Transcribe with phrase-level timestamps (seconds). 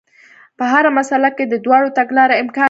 [0.57, 2.59] په هره مسئله کې د دواړو تګلارو امکان وي.